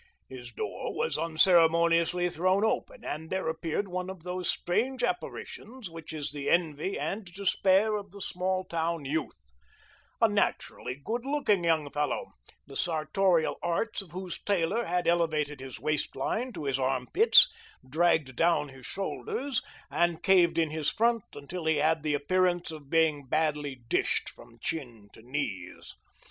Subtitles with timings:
[0.27, 6.11] His door was unceremoniously thrown open, and there appeared one of those strange apparitions which
[6.11, 9.37] is the envy and despair of the small town youth
[10.19, 12.31] a naturally good looking young fellow,
[12.65, 17.47] the sartorial arts of whose tailor had elevated his waist line to his arm pits,
[17.87, 19.61] dragged down his shoulders,
[19.91, 24.57] and caved in his front until he had the appearance of being badly dished from
[24.59, 25.93] chin to knees.